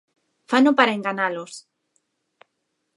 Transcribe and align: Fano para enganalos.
Fano 0.51 0.71
para 0.77 0.95
enganalos. 0.97 1.53